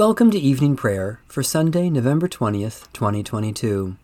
Welcome 0.00 0.30
to 0.30 0.38
evening 0.38 0.76
prayer 0.76 1.20
for 1.26 1.42
Sunday, 1.42 1.90
November 1.90 2.26
20th, 2.26 2.90
2022. 2.94 3.96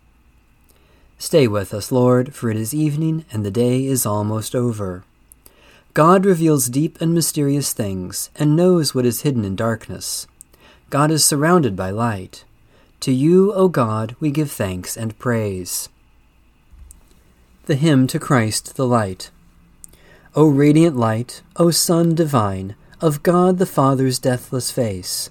Stay 1.16 1.48
with 1.48 1.72
us, 1.72 1.90
Lord, 1.90 2.34
for 2.34 2.50
it 2.50 2.56
is 2.58 2.74
evening 2.74 3.24
and 3.32 3.46
the 3.46 3.50
day 3.50 3.86
is 3.86 4.04
almost 4.04 4.54
over. 4.54 5.04
God 5.94 6.26
reveals 6.26 6.68
deep 6.68 7.00
and 7.00 7.14
mysterious 7.14 7.72
things 7.72 8.28
and 8.36 8.54
knows 8.54 8.94
what 8.94 9.06
is 9.06 9.22
hidden 9.22 9.42
in 9.42 9.56
darkness. 9.56 10.26
God 10.90 11.10
is 11.10 11.24
surrounded 11.24 11.74
by 11.74 11.88
light. 11.88 12.44
To 13.00 13.10
you, 13.10 13.54
O 13.54 13.68
God, 13.68 14.16
we 14.20 14.30
give 14.30 14.52
thanks 14.52 14.98
and 14.98 15.18
praise. 15.18 15.88
The 17.64 17.74
hymn 17.74 18.06
to 18.08 18.18
Christ 18.18 18.76
the 18.76 18.86
Light. 18.86 19.30
O 20.34 20.46
radiant 20.46 20.98
light, 20.98 21.40
O 21.56 21.70
Sun 21.70 22.14
divine, 22.14 22.74
of 23.00 23.22
God 23.22 23.56
the 23.56 23.64
Father's 23.64 24.18
deathless 24.18 24.70
face, 24.70 25.30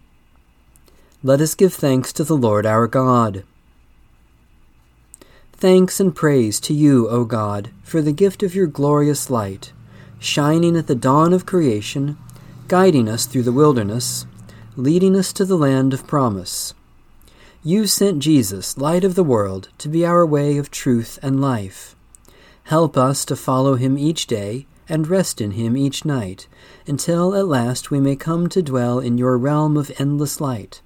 Let 1.23 1.39
us 1.39 1.53
give 1.53 1.71
thanks 1.71 2.11
to 2.13 2.23
the 2.23 2.35
Lord 2.35 2.65
our 2.65 2.87
God. 2.87 3.43
Thanks 5.53 5.99
and 5.99 6.15
praise 6.15 6.59
to 6.61 6.73
you, 6.73 7.07
O 7.09 7.25
God, 7.25 7.69
for 7.83 8.01
the 8.01 8.11
gift 8.11 8.41
of 8.41 8.55
your 8.55 8.65
glorious 8.65 9.29
light, 9.29 9.71
shining 10.17 10.75
at 10.75 10.87
the 10.87 10.95
dawn 10.95 11.31
of 11.31 11.45
creation, 11.45 12.17
guiding 12.67 13.07
us 13.07 13.27
through 13.27 13.43
the 13.43 13.51
wilderness, 13.51 14.25
leading 14.75 15.15
us 15.15 15.31
to 15.33 15.45
the 15.45 15.55
land 15.55 15.93
of 15.93 16.07
promise. 16.07 16.73
You 17.63 17.85
sent 17.85 18.17
Jesus, 18.17 18.75
light 18.79 19.03
of 19.03 19.13
the 19.13 19.23
world, 19.23 19.69
to 19.77 19.89
be 19.89 20.03
our 20.03 20.25
way 20.25 20.57
of 20.57 20.71
truth 20.71 21.19
and 21.21 21.39
life. 21.39 21.95
Help 22.63 22.97
us 22.97 23.25
to 23.25 23.35
follow 23.35 23.75
him 23.75 23.95
each 23.95 24.25
day 24.25 24.65
and 24.89 25.07
rest 25.07 25.39
in 25.39 25.51
him 25.51 25.77
each 25.77 26.03
night, 26.03 26.47
until 26.87 27.35
at 27.35 27.45
last 27.45 27.91
we 27.91 27.99
may 27.99 28.15
come 28.15 28.49
to 28.49 28.63
dwell 28.63 28.97
in 28.97 29.19
your 29.19 29.37
realm 29.37 29.77
of 29.77 29.91
endless 29.99 30.41
light 30.41 30.81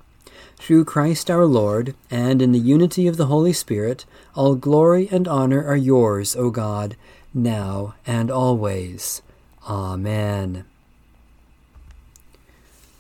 through 0.58 0.86
Christ 0.86 1.30
our 1.30 1.46
Lord, 1.46 1.96
and 2.10 2.42
in 2.42 2.52
the 2.52 2.60
unity 2.60 3.08
of 3.08 3.18
the 3.18 3.28
Holy 3.28 3.54
Spirit, 3.54 4.06
all 4.36 4.56
glory 4.56 5.08
and 5.12 5.28
honor 5.28 5.66
are 5.66 5.76
yours, 5.76 6.36
O 6.36 6.50
God, 6.50 6.96
now 7.34 7.96
and 8.06 8.32
always. 8.32 9.22
Amen. 9.68 10.66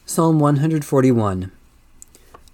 Psalm 0.05 0.39
141 0.39 1.51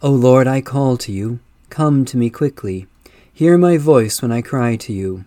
O 0.02 0.10
Lord, 0.10 0.48
I 0.48 0.62
call 0.62 0.98
to 0.98 1.12
you. 1.12 1.40
Come 1.70 2.06
to 2.06 2.18
me 2.18 2.30
quickly. 2.30 2.88
Hear 3.34 3.58
my 3.58 3.78
voice 3.78 4.22
when 4.22 4.32
I 4.32 4.42
cry 4.42 4.76
to 4.78 4.94
you. 4.94 5.26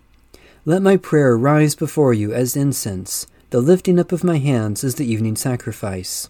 Let 0.65 0.81
my 0.81 0.97
prayer 0.97 1.37
rise 1.37 1.75
before 1.75 2.13
you 2.13 2.33
as 2.33 2.55
incense, 2.55 3.27
the 3.51 3.61
lifting 3.61 3.99
up 3.99 4.11
of 4.11 4.23
my 4.23 4.37
hands 4.37 4.83
as 4.83 4.95
the 4.95 5.05
evening 5.05 5.35
sacrifice. 5.35 6.29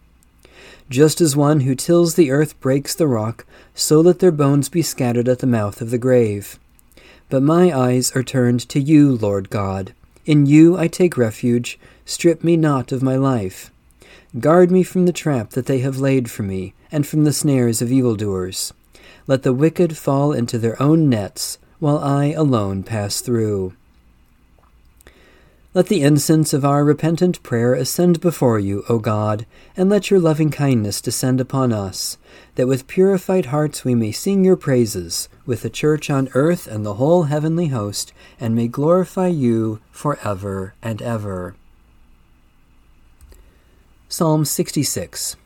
Just 0.91 1.21
as 1.21 1.37
one 1.37 1.61
who 1.61 1.73
tills 1.73 2.15
the 2.15 2.31
earth 2.31 2.59
breaks 2.59 2.93
the 2.93 3.07
rock, 3.07 3.45
so 3.73 4.01
let 4.01 4.19
their 4.19 4.29
bones 4.29 4.67
be 4.67 4.81
scattered 4.81 5.29
at 5.29 5.39
the 5.39 5.47
mouth 5.47 5.79
of 5.79 5.89
the 5.89 5.97
grave. 5.97 6.59
But 7.29 7.41
my 7.41 7.71
eyes 7.71 8.11
are 8.11 8.23
turned 8.23 8.67
to 8.67 8.77
you, 8.77 9.15
Lord 9.15 9.49
God. 9.49 9.93
In 10.25 10.45
you 10.45 10.77
I 10.77 10.89
take 10.89 11.15
refuge. 11.15 11.79
Strip 12.03 12.43
me 12.43 12.57
not 12.57 12.91
of 12.91 13.01
my 13.01 13.15
life. 13.15 13.71
Guard 14.37 14.69
me 14.69 14.83
from 14.83 15.05
the 15.05 15.13
trap 15.13 15.51
that 15.51 15.65
they 15.65 15.79
have 15.79 15.97
laid 15.97 16.29
for 16.29 16.43
me, 16.43 16.73
and 16.91 17.07
from 17.07 17.23
the 17.23 17.31
snares 17.31 17.81
of 17.81 17.89
evildoers. 17.89 18.73
Let 19.27 19.43
the 19.43 19.53
wicked 19.53 19.95
fall 19.95 20.33
into 20.33 20.57
their 20.57 20.81
own 20.81 21.07
nets, 21.07 21.57
while 21.79 21.99
I 21.99 22.33
alone 22.33 22.83
pass 22.83 23.21
through. 23.21 23.75
Let 25.73 25.87
the 25.87 26.01
incense 26.01 26.51
of 26.51 26.65
our 26.65 26.83
repentant 26.83 27.41
prayer 27.43 27.73
ascend 27.73 28.19
before 28.19 28.59
you, 28.59 28.83
O 28.89 28.99
God, 28.99 29.45
and 29.77 29.89
let 29.89 30.11
your 30.11 30.19
loving 30.19 30.51
kindness 30.51 30.99
descend 30.99 31.39
upon 31.39 31.71
us, 31.71 32.17
that 32.55 32.67
with 32.67 32.87
purified 32.87 33.45
hearts 33.45 33.85
we 33.85 33.95
may 33.95 34.11
sing 34.11 34.43
your 34.43 34.57
praises, 34.57 35.29
with 35.45 35.61
the 35.61 35.69
church 35.69 36.09
on 36.09 36.27
earth 36.33 36.67
and 36.67 36.85
the 36.85 36.95
whole 36.95 37.23
heavenly 37.23 37.67
host, 37.67 38.11
and 38.37 38.53
may 38.53 38.67
glorify 38.67 39.27
you 39.27 39.79
for 39.91 40.19
ever 40.25 40.73
and 40.81 41.01
ever. 41.01 41.55
Psalm 44.09 44.43
66 44.43 45.37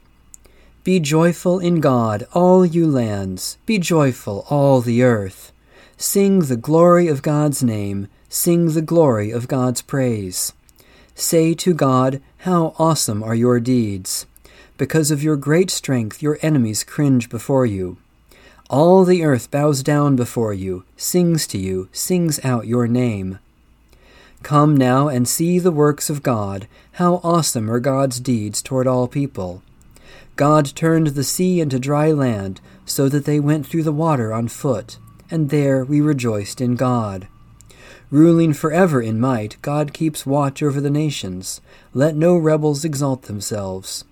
Be 0.83 0.99
joyful 0.99 1.59
in 1.59 1.79
God, 1.79 2.25
all 2.33 2.65
you 2.65 2.87
lands, 2.87 3.59
be 3.67 3.77
joyful, 3.77 4.47
all 4.49 4.81
the 4.81 5.03
earth. 5.03 5.51
Sing 5.97 6.39
the 6.39 6.57
glory 6.57 7.07
of 7.07 7.21
God's 7.21 7.61
name 7.61 8.07
Sing 8.29 8.73
the 8.73 8.81
glory 8.81 9.31
of 9.31 9.47
God's 9.47 9.81
praise. 9.81 10.53
Say 11.13 11.53
to 11.55 11.73
God, 11.73 12.21
How 12.39 12.75
awesome 12.77 13.23
are 13.23 13.35
your 13.35 13.59
deeds! 13.59 14.25
Because 14.77 15.11
of 15.11 15.23
your 15.23 15.37
great 15.37 15.71
strength, 15.71 16.21
your 16.21 16.37
enemies 16.41 16.83
cringe 16.83 17.29
before 17.29 17.65
you. 17.65 17.97
All 18.69 19.05
the 19.05 19.23
earth 19.23 19.49
bows 19.51 19.83
down 19.83 20.15
before 20.15 20.53
you, 20.53 20.83
sings 20.97 21.47
to 21.47 21.57
you, 21.57 21.87
sings 21.91 22.43
out 22.43 22.67
your 22.67 22.87
name. 22.87 23.39
Come 24.43 24.75
now 24.75 25.07
and 25.07 25.27
see 25.27 25.59
the 25.59 25.71
works 25.71 26.09
of 26.09 26.23
God. 26.23 26.67
How 26.93 27.21
awesome 27.23 27.69
are 27.71 27.79
God's 27.79 28.19
deeds 28.19 28.61
toward 28.61 28.87
all 28.87 29.07
people! 29.07 29.63
God 30.35 30.75
turned 30.75 31.07
the 31.07 31.23
sea 31.23 31.61
into 31.61 31.79
dry 31.79 32.11
land, 32.11 32.59
so 32.85 33.07
that 33.07 33.25
they 33.25 33.39
went 33.39 33.65
through 33.65 33.83
the 33.83 33.91
water 33.91 34.33
on 34.33 34.49
foot, 34.49 34.97
and 35.31 35.49
there 35.49 35.85
we 35.85 36.01
rejoiced 36.01 36.59
in 36.59 36.75
God. 36.75 37.27
Ruling 38.11 38.53
forever 38.53 39.01
in 39.01 39.19
might, 39.19 39.61
God 39.61 39.93
keeps 39.93 40.25
watch 40.25 40.61
over 40.61 40.79
the 40.79 40.89
nations. 40.89 41.61
Let 41.93 42.15
no 42.15 42.37
rebels 42.37 42.85
exalt 42.85 43.23
themselves. 43.23 44.05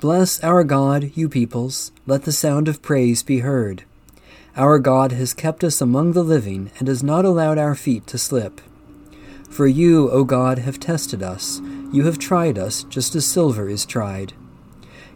Bless 0.00 0.42
our 0.42 0.64
God, 0.64 1.12
you 1.14 1.28
peoples. 1.28 1.92
Let 2.06 2.24
the 2.24 2.32
sound 2.32 2.68
of 2.68 2.82
praise 2.82 3.22
be 3.22 3.38
heard. 3.38 3.84
Our 4.56 4.78
God 4.78 5.12
has 5.12 5.34
kept 5.34 5.62
us 5.62 5.80
among 5.80 6.12
the 6.12 6.24
living 6.24 6.70
and 6.78 6.88
has 6.88 7.02
not 7.02 7.24
allowed 7.24 7.58
our 7.58 7.74
feet 7.74 8.06
to 8.08 8.18
slip. 8.18 8.60
For 9.48 9.66
you, 9.66 10.10
O 10.10 10.24
God, 10.24 10.58
have 10.58 10.80
tested 10.80 11.22
us. 11.22 11.60
You 11.92 12.04
have 12.04 12.18
tried 12.18 12.58
us 12.58 12.82
just 12.84 13.14
as 13.14 13.24
silver 13.24 13.68
is 13.68 13.86
tried. 13.86 14.34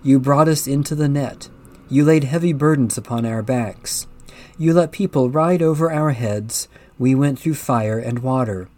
You 0.03 0.19
brought 0.19 0.49
us 0.49 0.67
into 0.67 0.95
the 0.95 1.09
net. 1.09 1.51
You 1.89 2.05
laid 2.05 2.25
heavy 2.25 2.53
burdens 2.53 2.97
upon 2.97 3.27
our 3.27 3.43
backs. 3.43 4.07
You 4.57 4.73
let 4.73 4.93
people 4.93 5.29
ride 5.29 5.61
over 5.61 5.91
our 5.91 6.13
heads. 6.13 6.69
We 7.01 7.15
went 7.15 7.39
through 7.39 7.55
fire 7.55 7.99
and 7.99 8.19
water, 8.19 8.69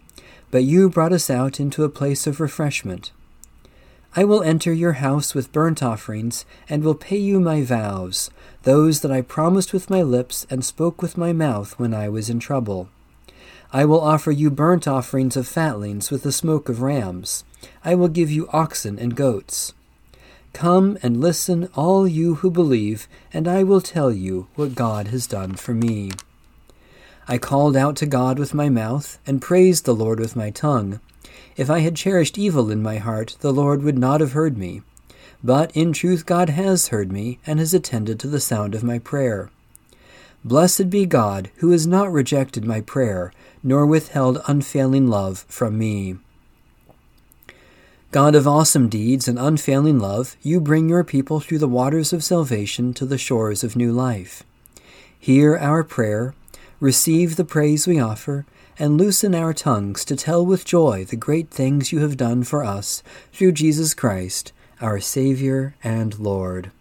but 0.53 0.63
you 0.63 0.89
brought 0.89 1.13
us 1.13 1.29
out 1.29 1.59
into 1.59 1.83
a 1.83 1.89
place 1.89 2.25
of 2.29 2.39
refreshment. 2.39 3.11
I 4.15 4.23
will 4.23 4.45
enter 4.45 4.73
your 4.73 4.93
house 4.93 5.35
with 5.35 5.51
burnt 5.51 5.83
offerings, 5.83 6.45
and 6.69 6.85
will 6.85 6.95
pay 6.95 7.17
you 7.17 7.41
my 7.41 7.63
vows, 7.63 8.31
those 8.63 9.01
that 9.01 9.11
I 9.11 9.23
promised 9.23 9.73
with 9.73 9.91
my 9.91 10.03
lips 10.03 10.47
and 10.49 10.65
spoke 10.65 11.03
with 11.03 11.19
my 11.19 11.33
mouth 11.33 11.77
when 11.81 11.93
I 11.93 12.09
was 12.09 12.31
in 12.31 12.39
trouble. 12.39 12.89
I 13.73 13.85
will 13.85 14.01
offer 14.01 14.31
you 14.31 14.53
burnt 14.53 14.87
offerings 14.87 15.37
of 15.37 15.49
fatlings 15.49 16.13
with 16.13 16.23
the 16.23 16.31
smoke 16.31 16.69
of 16.69 16.81
rams. 16.81 17.43
I 17.85 17.97
will 17.97 18.07
give 18.07 18.31
you 18.31 18.49
oxen 18.53 19.01
and 19.01 19.17
goats. 19.17 19.75
Come 20.53 20.97
and 21.03 21.21
listen, 21.21 21.69
all 21.75 22.07
you 22.07 22.37
who 22.37 22.53
believe, 22.53 23.09
and 23.33 23.49
I 23.49 23.65
will 23.65 23.81
tell 23.81 24.13
you 24.13 24.47
what 24.55 24.77
God 24.77 25.09
has 25.09 25.27
done 25.27 25.55
for 25.57 25.75
me. 25.75 26.13
I 27.29 27.39
called 27.39 27.77
out 27.77 27.97
to 27.97 28.07
God 28.07 28.39
with 28.39 28.53
my 28.53 28.69
mouth, 28.69 29.19
and 29.27 29.41
praised 29.41 29.85
the 29.85 29.95
Lord 29.95 30.21
with 30.21 30.37
my 30.37 30.51
tongue. 30.51 31.01
If 31.57 31.71
I 31.71 31.81
had 31.81 31.97
cherished 31.97 32.39
evil 32.39 32.71
in 32.71 32.83
my 32.83 32.97
heart, 32.97 33.37
the 33.41 33.53
Lord 33.53 33.83
would 33.83 33.99
not 33.99 34.21
have 34.21 34.33
heard 34.33 34.59
me. 34.59 34.83
but 35.43 35.75
in 35.77 35.93
truth 35.93 36.27
God 36.27 36.51
has 36.51 36.89
heard 36.89 37.11
me 37.11 37.39
and 37.47 37.59
has 37.59 37.75
attended 37.75 38.21
to 38.21 38.29
the 38.29 38.41
sound 38.41 38.75
of 38.75 38.85
my 38.85 38.99
prayer. 38.99 39.51
Blessed 40.45 40.91
be 40.91 41.07
God, 41.07 41.51
who 41.57 41.71
has 41.71 41.87
not 41.87 42.13
rejected 42.13 42.65
my 42.65 42.81
prayer, 42.81 43.33
nor 43.63 43.87
withheld 43.87 44.43
unfailing 44.47 45.07
love 45.09 45.45
from 45.49 45.79
me. 45.79 46.17
God 48.11 48.35
of 48.35 48.47
awesome 48.47 48.89
deeds 48.89 49.27
and 49.27 49.39
unfailing 49.39 49.99
love, 49.99 50.37
you 50.43 50.61
bring 50.61 50.89
your 50.89 51.05
people 51.05 51.41
through 51.41 51.59
the 51.59 51.69
waters 51.69 52.13
of 52.13 52.25
salvation 52.25 52.93
to 52.95 53.07
the 53.07 53.17
shores 53.17 53.65
of 53.65 53.77
new 53.77 53.93
life. 53.93 54.43
Hear 55.19 55.57
our 55.57 55.83
prayer, 55.85 56.35
receive 56.83 57.37
the 57.37 57.45
praise 57.45 57.87
we 57.87 58.01
offer, 58.01 58.45
and 58.77 58.99
loosen 58.99 59.37
our 59.37 59.55
tongues 59.55 60.05
to 60.05 60.17
tell 60.17 60.45
with 60.45 60.65
joy 60.65 61.05
the 61.05 61.15
great 61.15 61.49
things 61.49 61.93
you 61.93 62.01
have 62.01 62.17
done 62.17 62.43
for 62.43 62.65
us 62.65 63.05
through 63.33 63.53
Jesus 63.53 63.95
Christ, 63.95 64.53
our 64.81 64.99
Saviour 64.99 65.77
and 65.85 66.19
Lord. 66.19 66.73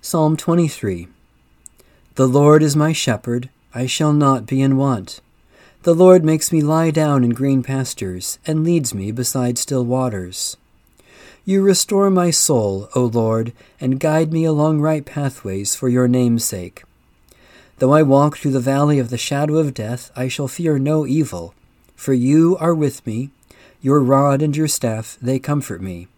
Psalm 0.00 0.34
23 0.34 1.08
The 2.14 2.26
Lord 2.26 2.62
is 2.62 2.74
my 2.74 2.94
shepherd, 2.94 3.50
I 3.74 3.84
shall 3.84 4.14
not 4.14 4.46
be 4.46 4.62
in 4.62 4.78
want. 4.78 5.20
The 5.82 5.94
Lord 5.94 6.24
makes 6.24 6.50
me 6.50 6.62
lie 6.62 6.90
down 6.90 7.22
in 7.22 7.30
green 7.30 7.62
pastures, 7.62 8.38
and 8.46 8.64
leads 8.64 8.94
me 8.94 9.12
beside 9.12 9.58
still 9.58 9.84
waters. 9.84 10.56
You 11.44 11.60
restore 11.60 12.08
my 12.08 12.30
soul, 12.30 12.88
O 12.94 13.04
Lord, 13.04 13.52
and 13.78 14.00
guide 14.00 14.32
me 14.32 14.46
along 14.46 14.80
right 14.80 15.04
pathways 15.04 15.76
for 15.76 15.90
your 15.90 16.08
name's 16.08 16.46
sake. 16.46 16.84
Though 17.78 17.92
I 17.92 18.02
walk 18.02 18.36
through 18.36 18.50
the 18.50 18.60
valley 18.60 18.98
of 18.98 19.08
the 19.08 19.16
shadow 19.16 19.58
of 19.58 19.72
death, 19.72 20.10
I 20.16 20.26
shall 20.26 20.48
fear 20.48 20.80
no 20.80 21.06
evil, 21.06 21.54
for 21.94 22.12
you 22.12 22.56
are 22.58 22.74
with 22.74 23.06
me. 23.06 23.30
Your 23.80 24.00
rod 24.00 24.42
and 24.42 24.56
your 24.56 24.66
staff, 24.66 25.16
they 25.22 25.38
comfort 25.38 25.80
me. 25.80 26.08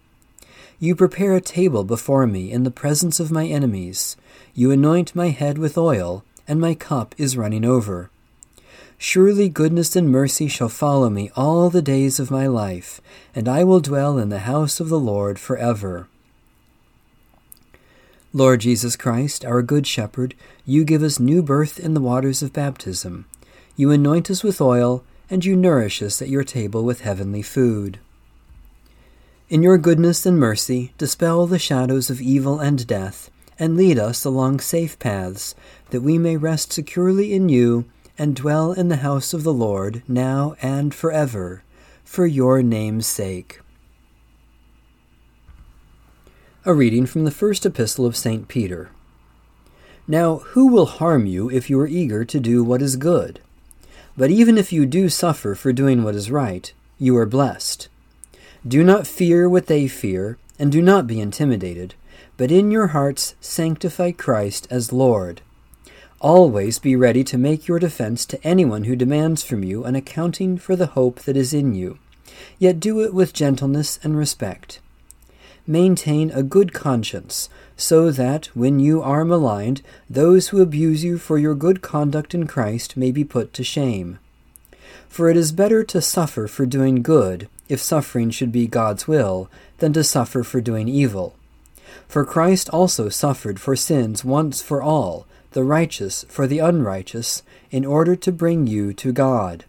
You 0.79 0.95
prepare 0.95 1.35
a 1.35 1.41
table 1.41 1.83
before 1.83 2.25
me 2.25 2.51
in 2.51 2.63
the 2.63 2.71
presence 2.71 3.19
of 3.19 3.31
my 3.31 3.45
enemies. 3.45 4.17
You 4.55 4.71
anoint 4.71 5.15
my 5.15 5.29
head 5.29 5.59
with 5.59 5.77
oil, 5.77 6.23
and 6.47 6.59
my 6.59 6.73
cup 6.73 7.13
is 7.19 7.37
running 7.37 7.63
over. 7.63 8.09
Surely 8.97 9.47
goodness 9.47 9.95
and 9.95 10.09
mercy 10.09 10.47
shall 10.47 10.69
follow 10.69 11.11
me 11.11 11.29
all 11.35 11.69
the 11.69 11.83
days 11.83 12.19
of 12.19 12.31
my 12.31 12.47
life, 12.47 13.01
and 13.35 13.47
I 13.47 13.63
will 13.63 13.79
dwell 13.79 14.17
in 14.17 14.29
the 14.29 14.39
house 14.39 14.79
of 14.79 14.89
the 14.89 14.99
Lord 14.99 15.37
forever. 15.37 16.07
Lord 18.33 18.61
Jesus 18.61 18.95
Christ, 18.95 19.43
our 19.43 19.61
Good 19.61 19.85
Shepherd, 19.85 20.35
you 20.65 20.85
give 20.85 21.03
us 21.03 21.19
new 21.19 21.43
birth 21.43 21.77
in 21.77 21.93
the 21.93 21.99
waters 21.99 22.41
of 22.41 22.53
baptism. 22.53 23.25
You 23.75 23.91
anoint 23.91 24.31
us 24.31 24.41
with 24.41 24.61
oil, 24.61 25.03
and 25.29 25.43
you 25.43 25.53
nourish 25.53 26.01
us 26.01 26.21
at 26.21 26.29
your 26.29 26.45
table 26.45 26.85
with 26.85 27.01
heavenly 27.01 27.41
food. 27.41 27.99
In 29.49 29.61
your 29.61 29.77
goodness 29.77 30.25
and 30.25 30.39
mercy, 30.39 30.93
dispel 30.97 31.45
the 31.45 31.59
shadows 31.59 32.09
of 32.09 32.21
evil 32.21 32.61
and 32.61 32.87
death, 32.87 33.29
and 33.59 33.75
lead 33.75 33.99
us 33.99 34.23
along 34.23 34.61
safe 34.61 34.97
paths, 34.97 35.53
that 35.89 35.99
we 35.99 36.17
may 36.17 36.37
rest 36.37 36.71
securely 36.71 37.33
in 37.33 37.49
you 37.49 37.83
and 38.17 38.33
dwell 38.33 38.71
in 38.71 38.87
the 38.87 38.97
house 38.97 39.33
of 39.33 39.43
the 39.43 39.53
Lord 39.53 40.03
now 40.07 40.55
and 40.61 40.95
forever, 40.95 41.63
for 42.05 42.25
your 42.25 42.63
name's 42.63 43.07
sake. 43.07 43.59
A 46.63 46.75
reading 46.75 47.07
from 47.07 47.25
the 47.25 47.31
first 47.31 47.65
epistle 47.65 48.05
of 48.05 48.15
St. 48.15 48.47
Peter. 48.47 48.91
Now, 50.07 50.37
who 50.53 50.67
will 50.67 50.85
harm 50.85 51.25
you 51.25 51.49
if 51.49 51.71
you 51.71 51.79
are 51.79 51.87
eager 51.87 52.23
to 52.23 52.39
do 52.39 52.63
what 52.63 52.83
is 52.83 52.97
good? 52.97 53.39
But 54.15 54.29
even 54.29 54.59
if 54.59 54.71
you 54.71 54.85
do 54.85 55.09
suffer 55.09 55.55
for 55.55 55.73
doing 55.73 56.03
what 56.03 56.13
is 56.13 56.29
right, 56.29 56.71
you 56.99 57.17
are 57.17 57.25
blessed. 57.25 57.87
Do 58.67 58.83
not 58.83 59.07
fear 59.07 59.49
what 59.49 59.65
they 59.65 59.87
fear, 59.87 60.37
and 60.59 60.71
do 60.71 60.83
not 60.83 61.07
be 61.07 61.19
intimidated, 61.19 61.95
but 62.37 62.51
in 62.51 62.69
your 62.69 62.87
hearts 62.87 63.33
sanctify 63.41 64.11
Christ 64.11 64.67
as 64.69 64.93
Lord 64.93 65.41
Always 66.19 66.77
be 66.77 66.95
ready 66.95 67.23
to 67.23 67.39
make 67.39 67.67
your 67.67 67.79
defense 67.79 68.23
to 68.27 68.47
anyone 68.47 68.83
who 68.83 68.95
demands 68.95 69.41
from 69.41 69.63
you 69.63 69.83
an 69.83 69.95
accounting 69.95 70.59
for 70.59 70.75
the 70.75 70.93
hope 70.93 71.21
that 71.21 71.35
is 71.35 71.55
in 71.55 71.73
you, 71.73 71.97
yet 72.59 72.79
do 72.79 73.01
it 73.01 73.15
with 73.15 73.33
gentleness 73.33 73.97
and 74.03 74.15
respect. 74.15 74.79
Maintain 75.67 76.31
a 76.31 76.43
good 76.43 76.73
conscience, 76.73 77.49
so 77.77 78.11
that, 78.11 78.47
when 78.53 78.79
you 78.79 79.01
are 79.01 79.23
maligned, 79.23 79.81
those 80.09 80.49
who 80.49 80.61
abuse 80.61 81.03
you 81.03 81.17
for 81.17 81.37
your 81.37 81.55
good 81.55 81.81
conduct 81.81 82.33
in 82.33 82.47
Christ 82.47 82.97
may 82.97 83.11
be 83.11 83.23
put 83.23 83.53
to 83.53 83.63
shame. 83.63 84.19
For 85.07 85.29
it 85.29 85.37
is 85.37 85.51
better 85.51 85.83
to 85.83 86.01
suffer 86.01 86.47
for 86.47 86.65
doing 86.65 87.01
good, 87.01 87.47
if 87.69 87.81
suffering 87.81 88.31
should 88.31 88.51
be 88.51 88.67
God's 88.67 89.07
will, 89.07 89.49
than 89.77 89.93
to 89.93 90.03
suffer 90.03 90.43
for 90.43 90.61
doing 90.61 90.87
evil. 90.87 91.35
For 92.07 92.25
Christ 92.25 92.69
also 92.69 93.09
suffered 93.09 93.59
for 93.59 93.75
sins 93.75 94.25
once 94.25 94.61
for 94.61 94.81
all 94.81 95.25
the 95.51 95.63
righteous 95.63 96.25
for 96.29 96.47
the 96.47 96.59
unrighteous, 96.59 97.43
in 97.71 97.85
order 97.85 98.15
to 98.15 98.31
bring 98.31 98.67
you 98.67 98.93
to 98.93 99.11
God. 99.11 99.65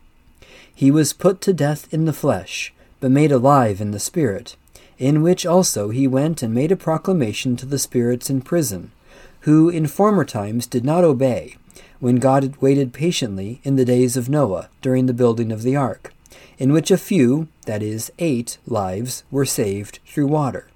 He 0.74 0.90
was 0.90 1.12
put 1.12 1.40
to 1.42 1.52
death 1.52 1.92
in 1.92 2.04
the 2.04 2.12
flesh, 2.12 2.72
but 3.00 3.10
made 3.10 3.32
alive 3.32 3.80
in 3.80 3.90
the 3.90 3.98
Spirit, 3.98 4.56
in 5.02 5.20
which 5.20 5.44
also 5.44 5.88
he 5.88 6.06
went 6.06 6.44
and 6.44 6.54
made 6.54 6.70
a 6.70 6.76
proclamation 6.76 7.56
to 7.56 7.66
the 7.66 7.78
spirits 7.78 8.30
in 8.30 8.40
prison, 8.40 8.92
who 9.40 9.68
in 9.68 9.84
former 9.84 10.24
times 10.24 10.64
did 10.64 10.84
not 10.84 11.02
obey, 11.02 11.56
when 11.98 12.16
God 12.16 12.54
waited 12.60 12.92
patiently 12.92 13.60
in 13.64 13.74
the 13.74 13.84
days 13.84 14.16
of 14.16 14.28
Noah 14.28 14.68
during 14.80 15.06
the 15.06 15.12
building 15.12 15.50
of 15.50 15.62
the 15.62 15.74
ark, 15.74 16.14
in 16.56 16.72
which 16.72 16.92
a 16.92 16.96
few, 16.96 17.48
that 17.66 17.82
is, 17.82 18.12
eight, 18.20 18.58
lives 18.64 19.24
were 19.28 19.44
saved 19.44 19.98
through 20.06 20.28
water. 20.28 20.68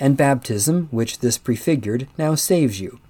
And 0.00 0.16
baptism, 0.16 0.88
which 0.90 1.18
this 1.18 1.36
prefigured, 1.36 2.08
now 2.16 2.36
saves 2.36 2.80
you 2.80 3.00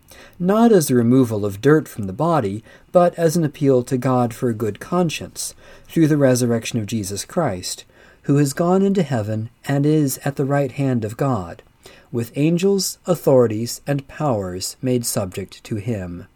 not 0.40 0.72
as 0.72 0.88
the 0.88 0.94
removal 0.94 1.44
of 1.46 1.60
dirt 1.60 1.86
from 1.86 2.04
the 2.04 2.12
body, 2.12 2.64
but 2.90 3.14
as 3.14 3.36
an 3.36 3.44
appeal 3.44 3.82
to 3.84 3.96
God 3.96 4.34
for 4.34 4.48
a 4.48 4.54
good 4.54 4.80
conscience, 4.80 5.54
through 5.86 6.08
the 6.08 6.16
resurrection 6.16 6.80
of 6.80 6.86
Jesus 6.86 7.24
Christ, 7.24 7.84
who 8.26 8.38
has 8.38 8.52
gone 8.52 8.82
into 8.82 9.04
heaven 9.04 9.48
and 9.66 9.86
is 9.86 10.18
at 10.24 10.34
the 10.34 10.44
right 10.44 10.72
hand 10.72 11.04
of 11.04 11.16
God, 11.16 11.62
with 12.10 12.36
angels, 12.36 12.98
authorities, 13.06 13.80
and 13.86 14.08
powers 14.08 14.76
made 14.82 15.06
subject 15.06 15.62
to 15.62 15.76
him. 15.76 16.26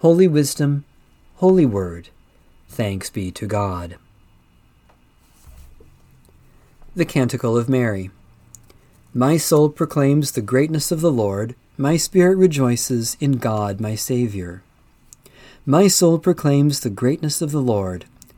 Holy 0.00 0.26
Wisdom, 0.26 0.84
Holy 1.36 1.64
Word, 1.64 2.08
thanks 2.68 3.10
be 3.10 3.30
to 3.30 3.46
God. 3.46 3.96
The 6.96 7.04
Canticle 7.04 7.56
of 7.56 7.68
Mary. 7.68 8.10
My 9.12 9.36
soul 9.36 9.68
proclaims 9.68 10.32
the 10.32 10.42
greatness 10.42 10.90
of 10.90 11.00
the 11.00 11.12
Lord. 11.12 11.54
My 11.78 11.96
spirit 11.96 12.36
rejoices 12.36 13.16
in 13.20 13.32
God 13.32 13.80
my 13.80 13.94
Saviour. 13.94 14.64
My 15.64 15.86
soul 15.86 16.18
proclaims 16.18 16.80
the 16.80 16.90
greatness 16.90 17.40
of 17.40 17.52
the 17.52 17.62
Lord. 17.62 18.06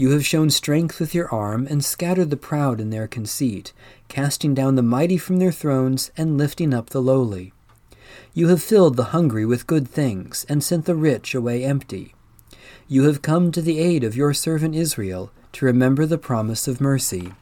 You 0.00 0.12
have 0.12 0.24
shown 0.24 0.48
strength 0.48 0.98
with 0.98 1.14
your 1.14 1.28
arm 1.28 1.66
and 1.66 1.84
scattered 1.84 2.30
the 2.30 2.36
proud 2.38 2.80
in 2.80 2.88
their 2.88 3.06
conceit, 3.06 3.74
casting 4.08 4.54
down 4.54 4.76
the 4.76 4.82
mighty 4.82 5.18
from 5.18 5.36
their 5.36 5.52
thrones 5.52 6.10
and 6.16 6.38
lifting 6.38 6.72
up 6.72 6.88
the 6.88 7.02
lowly. 7.02 7.52
You 8.32 8.48
have 8.48 8.62
filled 8.62 8.96
the 8.96 9.12
hungry 9.12 9.44
with 9.44 9.66
good 9.66 9.86
things 9.86 10.46
and 10.48 10.64
sent 10.64 10.86
the 10.86 10.94
rich 10.94 11.34
away 11.34 11.62
empty. 11.64 12.14
You 12.88 13.02
have 13.02 13.20
come 13.20 13.52
to 13.52 13.60
the 13.60 13.78
aid 13.78 14.02
of 14.02 14.16
your 14.16 14.32
servant 14.32 14.74
Israel 14.74 15.32
to 15.52 15.66
remember 15.66 16.06
the 16.06 16.16
promise 16.16 16.66
of 16.66 16.80
mercy, 16.80 17.34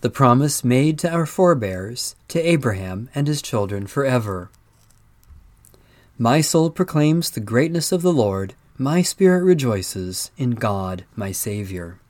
the 0.00 0.08
promise 0.08 0.64
made 0.64 0.98
to 1.00 1.12
our 1.12 1.26
forebears, 1.26 2.16
to 2.28 2.40
Abraham 2.40 3.10
and 3.14 3.28
his 3.28 3.42
children 3.42 3.86
forever. 3.86 4.48
My 6.16 6.40
soul 6.40 6.70
proclaims 6.70 7.28
the 7.28 7.40
greatness 7.40 7.92
of 7.92 8.00
the 8.00 8.14
Lord. 8.14 8.54
My 8.82 9.00
spirit 9.00 9.44
rejoices 9.44 10.32
in 10.36 10.56
God 10.56 11.04
my 11.14 11.30
Saviour. 11.30 12.00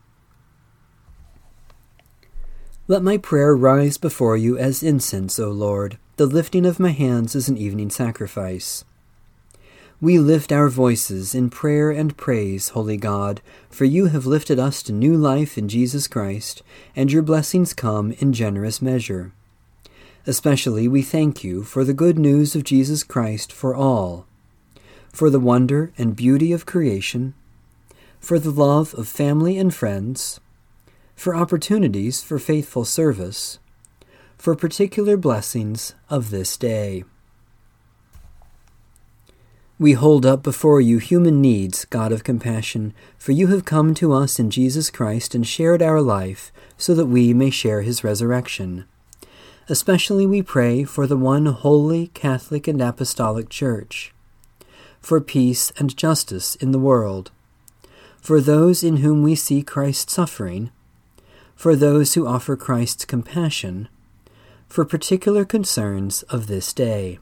Let 2.88 3.02
my 3.02 3.18
prayer 3.18 3.54
rise 3.54 3.98
before 3.98 4.38
you 4.38 4.56
as 4.56 4.82
incense, 4.82 5.38
O 5.38 5.50
Lord. 5.50 5.98
The 6.16 6.24
lifting 6.24 6.64
of 6.64 6.80
my 6.80 6.92
hands 6.92 7.34
is 7.34 7.46
an 7.50 7.58
evening 7.58 7.90
sacrifice. 7.90 8.86
We 10.00 10.18
lift 10.18 10.50
our 10.50 10.70
voices 10.70 11.34
in 11.34 11.50
prayer 11.50 11.90
and 11.90 12.16
praise, 12.16 12.70
Holy 12.70 12.96
God, 12.96 13.42
for 13.68 13.84
you 13.84 14.06
have 14.06 14.24
lifted 14.24 14.58
us 14.58 14.82
to 14.84 14.94
new 14.94 15.14
life 15.14 15.58
in 15.58 15.68
Jesus 15.68 16.08
Christ, 16.08 16.62
and 16.96 17.12
your 17.12 17.20
blessings 17.20 17.74
come 17.74 18.12
in 18.12 18.32
generous 18.32 18.80
measure. 18.80 19.34
Especially 20.26 20.88
we 20.88 21.02
thank 21.02 21.44
you 21.44 21.64
for 21.64 21.84
the 21.84 21.92
good 21.92 22.18
news 22.18 22.56
of 22.56 22.64
Jesus 22.64 23.04
Christ 23.04 23.52
for 23.52 23.74
all, 23.74 24.26
for 25.12 25.30
the 25.30 25.40
wonder 25.40 25.92
and 25.98 26.16
beauty 26.16 26.52
of 26.52 26.66
creation, 26.66 27.34
for 28.18 28.38
the 28.38 28.50
love 28.50 28.94
of 28.94 29.06
family 29.06 29.58
and 29.58 29.74
friends, 29.74 30.40
for 31.14 31.34
opportunities 31.34 32.22
for 32.22 32.38
faithful 32.38 32.84
service, 32.84 33.58
for 34.36 34.56
particular 34.56 35.16
blessings 35.16 35.94
of 36.08 36.30
this 36.30 36.56
day. 36.56 37.04
We 39.78 39.94
hold 39.94 40.24
up 40.24 40.42
before 40.44 40.80
you 40.80 40.98
human 40.98 41.40
needs, 41.40 41.84
God 41.86 42.12
of 42.12 42.22
compassion, 42.22 42.94
for 43.18 43.32
you 43.32 43.48
have 43.48 43.64
come 43.64 43.94
to 43.94 44.12
us 44.12 44.38
in 44.38 44.50
Jesus 44.50 44.90
Christ 44.90 45.34
and 45.34 45.46
shared 45.46 45.82
our 45.82 46.00
life 46.00 46.52
so 46.76 46.94
that 46.94 47.06
we 47.06 47.34
may 47.34 47.50
share 47.50 47.82
his 47.82 48.04
resurrection. 48.04 48.84
Especially 49.68 50.26
we 50.26 50.40
pray 50.40 50.84
for 50.84 51.06
the 51.06 51.16
one 51.16 51.46
holy, 51.46 52.08
Catholic, 52.08 52.68
and 52.68 52.80
Apostolic 52.80 53.48
Church, 53.48 54.14
for 55.02 55.20
peace 55.20 55.72
and 55.76 55.96
justice 55.96 56.54
in 56.56 56.70
the 56.70 56.78
world, 56.78 57.30
for 58.20 58.40
those 58.40 58.82
in 58.82 58.98
whom 58.98 59.22
we 59.22 59.34
see 59.34 59.62
Christ's 59.62 60.12
suffering, 60.12 60.70
for 61.54 61.76
those 61.76 62.14
who 62.14 62.26
offer 62.26 62.56
Christ's 62.56 63.04
compassion, 63.04 63.88
for 64.68 64.84
particular 64.84 65.44
concerns 65.44 66.22
of 66.24 66.46
this 66.46 66.72
day. 66.72 67.18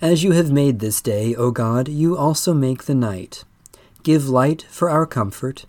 As 0.00 0.22
you 0.22 0.32
have 0.32 0.52
made 0.52 0.78
this 0.78 1.00
day, 1.00 1.34
O 1.34 1.50
God, 1.50 1.88
you 1.88 2.16
also 2.16 2.54
make 2.54 2.84
the 2.84 2.94
night. 2.94 3.44
Give 4.02 4.28
light 4.28 4.62
for 4.70 4.88
our 4.88 5.06
comfort 5.06 5.66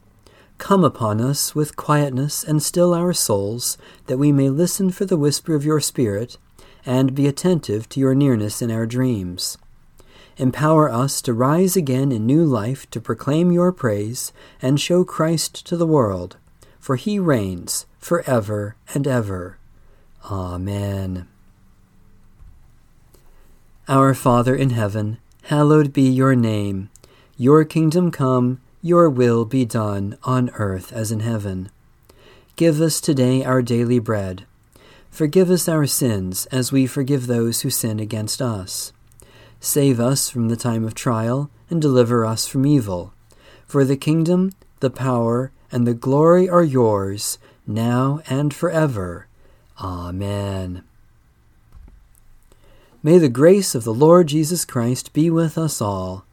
Come 0.61 0.83
upon 0.83 1.19
us 1.19 1.55
with 1.55 1.75
quietness 1.75 2.43
and 2.43 2.61
still 2.61 2.93
our 2.93 3.13
souls, 3.13 3.79
that 4.05 4.19
we 4.19 4.31
may 4.31 4.47
listen 4.47 4.91
for 4.91 5.05
the 5.05 5.17
whisper 5.17 5.55
of 5.55 5.65
your 5.65 5.79
Spirit, 5.79 6.37
and 6.85 7.15
be 7.15 7.27
attentive 7.27 7.87
to 7.89 7.99
your 7.99 8.15
nearness 8.15 8.61
in 8.61 8.71
our 8.71 8.85
dreams. 8.85 9.57
Empower 10.37 10.91
us 10.91 11.21
to 11.21 11.33
rise 11.33 11.75
again 11.75 12.11
in 12.11 12.25
new 12.25 12.43
life 12.43 12.89
to 12.91 13.01
proclaim 13.01 13.51
your 13.51 13.71
praise 13.71 14.33
and 14.61 14.79
show 14.79 15.03
Christ 15.03 15.65
to 15.67 15.77
the 15.77 15.85
world, 15.85 16.37
for 16.79 16.95
he 16.95 17.19
reigns 17.19 17.85
for 17.99 18.23
ever 18.27 18.75
and 18.93 19.07
ever. 19.07 19.57
Amen. 20.25 21.27
Our 23.87 24.13
Father 24.13 24.55
in 24.55 24.71
heaven, 24.71 25.17
hallowed 25.43 25.91
be 25.93 26.09
your 26.09 26.35
name. 26.35 26.89
Your 27.37 27.65
kingdom 27.65 28.11
come 28.11 28.61
your 28.83 29.09
will 29.09 29.45
be 29.45 29.63
done 29.63 30.17
on 30.23 30.49
earth 30.55 30.91
as 30.91 31.11
in 31.11 31.19
heaven. 31.19 31.69
Give 32.55 32.81
us 32.81 32.99
today 32.99 33.43
our 33.43 33.61
daily 33.61 33.99
bread. 33.99 34.45
Forgive 35.11 35.51
us 35.51 35.67
our 35.67 35.85
sins 35.85 36.45
as 36.47 36.71
we 36.71 36.87
forgive 36.87 37.27
those 37.27 37.61
who 37.61 37.69
sin 37.69 37.99
against 37.99 38.41
us. 38.41 38.93
Save 39.59 39.99
us 39.99 40.29
from 40.29 40.47
the 40.47 40.55
time 40.55 40.85
of 40.85 40.95
trial 40.95 41.51
and 41.69 41.81
deliver 41.81 42.25
us 42.25 42.47
from 42.47 42.65
evil. 42.65 43.13
For 43.67 43.85
the 43.85 43.97
kingdom, 43.97 44.51
the 44.79 44.89
power, 44.89 45.51
and 45.71 45.85
the 45.85 45.93
glory 45.93 46.49
are 46.49 46.63
yours, 46.63 47.37
now 47.67 48.21
and 48.27 48.53
forever. 48.53 49.27
Amen. 49.79 50.83
May 53.03 53.17
the 53.17 53.29
grace 53.29 53.75
of 53.75 53.83
the 53.83 53.93
Lord 53.93 54.27
Jesus 54.27 54.63
Christ 54.63 55.11
be 55.11 55.29
with 55.29 55.57
us 55.57 55.81
all. 55.81 56.25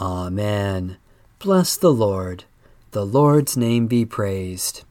Amen. 0.00 0.96
Bless 1.38 1.76
the 1.76 1.92
Lord. 1.92 2.44
The 2.92 3.04
Lord's 3.04 3.56
name 3.56 3.86
be 3.86 4.04
praised. 4.04 4.84